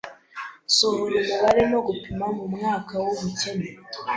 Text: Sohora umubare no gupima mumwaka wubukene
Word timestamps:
Sohora 0.75 1.17
umubare 1.21 1.63
no 1.71 1.79
gupima 1.87 2.25
mumwaka 2.37 2.93
wubukene 3.03 3.67